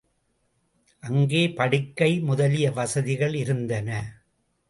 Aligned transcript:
அங்கே 1.03 1.41
படுக்கை 1.49 2.19
முதலிய 2.19 2.71
வசதிகள் 2.71 3.35
இருந்தன. 3.35 3.89